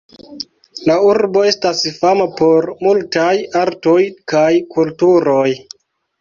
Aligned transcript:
La 0.85 0.93
urbo 1.09 1.43
estas 1.49 1.81
fama 1.97 2.27
por 2.39 2.69
multaj 2.87 3.29
artoj 3.61 3.95
kaj 4.35 4.49
kulturoj. 4.73 5.47